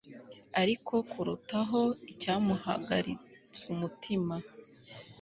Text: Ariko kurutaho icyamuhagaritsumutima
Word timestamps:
Ariko 0.61 0.93
kurutaho 1.11 1.81
icyamuhagaritsumutima 2.11 4.35